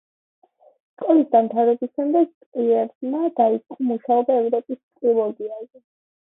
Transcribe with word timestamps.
სკოლის 0.93 1.27
დამთავრების 1.35 1.91
შემდეგ 1.99 2.31
ტრიერმა 2.45 3.21
დაიწყო 3.41 3.79
მუშაობა 3.91 4.39
ევროპის 4.41 4.81
ტრილოგიაზე. 4.81 5.85